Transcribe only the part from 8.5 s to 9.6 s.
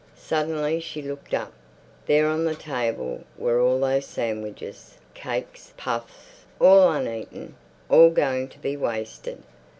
be wasted.